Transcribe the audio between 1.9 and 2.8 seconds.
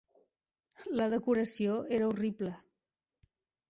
era horrible.